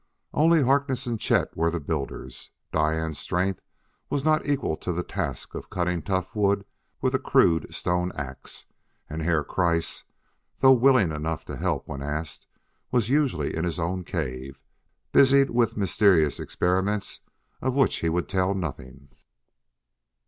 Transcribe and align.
Only 0.33 0.63
Harkness 0.63 1.05
and 1.05 1.19
Chet 1.19 1.55
were 1.55 1.69
the 1.69 1.79
builders. 1.79 2.49
Diane's 2.71 3.19
strength 3.19 3.61
was 4.09 4.25
not 4.25 4.43
equal 4.47 4.75
to 4.77 4.91
the 4.91 5.03
task 5.03 5.53
of 5.53 5.69
cutting 5.69 6.01
tough 6.01 6.35
wood 6.35 6.65
with 7.01 7.13
a 7.13 7.19
crude 7.19 7.71
stone 7.71 8.11
ax, 8.15 8.65
and 9.07 9.21
Herr 9.21 9.43
Kreiss, 9.43 10.03
though 10.57 10.73
willing 10.73 11.11
enough 11.11 11.45
to 11.45 11.55
help 11.55 11.87
when 11.87 12.01
asked, 12.01 12.47
was 12.89 13.09
usually 13.09 13.55
in 13.55 13.63
his 13.63 13.77
own 13.77 14.03
cave, 14.03 14.59
busied 15.11 15.51
with 15.51 15.77
mysterious 15.77 16.39
experiments 16.39 17.21
of 17.61 17.75
which 17.75 17.97
he 17.97 18.09
would 18.09 18.27
tell 18.27 18.55
nothing. 18.55 19.09